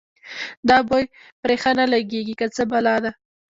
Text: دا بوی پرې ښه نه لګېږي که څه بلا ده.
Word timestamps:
دا 0.69 0.77
بوی 0.87 1.05
پرې 1.41 1.55
ښه 1.61 1.71
نه 1.79 1.85
لګېږي 1.93 2.35
که 2.39 2.47
څه 2.55 2.63
بلا 2.71 2.95
ده. 3.03 3.11